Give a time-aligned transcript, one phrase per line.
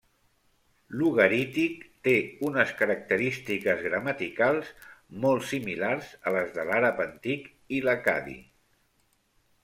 [0.99, 2.13] L'ugarític té
[2.47, 4.71] unes característiques gramaticals
[5.25, 7.45] molt similars a les de l'àrab antic
[7.79, 8.39] i l'accadi.